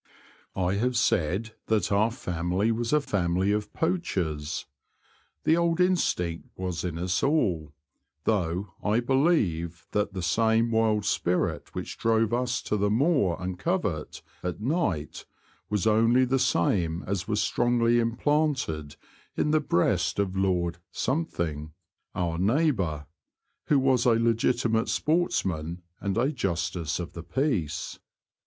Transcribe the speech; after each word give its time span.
I 0.55 0.77
have 0.77 0.97
said 0.97 1.53
that 1.67 1.91
our 1.91 2.09
family 2.09 2.71
was 2.71 2.91
a 2.91 2.99
family 2.99 3.51
of 3.51 3.71
poachers. 3.71 4.65
The 5.43 5.55
old 5.55 5.79
instinct 5.79 6.49
was 6.57 6.83
in 6.83 6.97
us 6.97 7.21
all, 7.21 7.73
though 8.23 8.73
I 8.83 8.99
believe 8.99 9.85
that 9.91 10.13
the 10.15 10.23
same 10.23 10.71
wild 10.71 11.05
spirit 11.05 11.65
22 11.65 11.65
The 11.65 11.71
Confessions 11.71 11.71
of 11.71 11.73
a 11.75 11.75
T^oacher. 11.75 11.75
which 11.75 11.97
drove 11.99 12.33
us 12.33 12.61
to 12.63 12.77
the 12.77 12.85
the 12.85 12.89
moor 12.89 13.37
and 13.39 13.59
covert 13.59 14.21
at 14.41 14.59
night 14.59 15.25
was 15.69 15.85
only 15.85 16.25
the 16.25 16.39
same 16.39 17.03
as 17.05 17.27
was 17.27 17.39
strongly 17.39 17.99
im 17.99 18.15
planted 18.17 18.95
in 19.37 19.51
the 19.51 19.59
breast 19.61 20.17
of 20.17 20.35
Lord, 20.35 20.79
our 22.15 22.39
neighbour, 22.39 23.05
who 23.65 23.77
was 23.77 24.05
a 24.05 24.13
legitimate 24.15 24.89
sportsman 24.89 25.83
and 25.99 26.17
a 26.17 26.31
Justice 26.31 26.99
of 26.99 27.13
the 27.13 27.21
Peace. 27.21 27.99